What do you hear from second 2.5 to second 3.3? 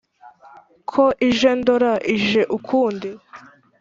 ukundi!